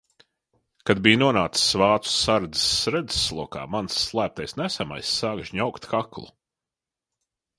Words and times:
Kad 0.89 1.01
biju 1.07 1.17
nonācis 1.23 1.65
vācu 1.81 2.09
sardzes 2.21 2.87
redzes 2.95 3.21
lokā 3.39 3.67
mans 3.75 3.99
slēptais 4.07 4.57
nesamais 4.63 5.13
sāka 5.21 5.47
žņaugt 5.51 5.89
kaklu. 5.95 6.27